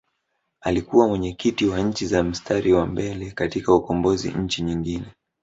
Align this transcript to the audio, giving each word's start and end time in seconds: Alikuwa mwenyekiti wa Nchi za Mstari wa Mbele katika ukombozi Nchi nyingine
Alikuwa 0.61 1.07
mwenyekiti 1.07 1.65
wa 1.65 1.79
Nchi 1.81 2.05
za 2.07 2.23
Mstari 2.23 2.73
wa 2.73 2.85
Mbele 2.85 3.31
katika 3.31 3.73
ukombozi 3.75 4.31
Nchi 4.31 4.61
nyingine 4.63 5.05